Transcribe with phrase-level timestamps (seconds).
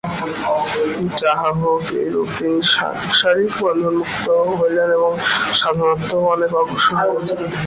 [1.21, 4.25] যাহা হউক, এইরূপে তিনি সাংসারিক বন্ধনমুক্ত
[4.59, 5.11] হইলেন এবং
[5.59, 7.49] সাধনাতেও অনেক অগ্রসর হইয়াছিলেন।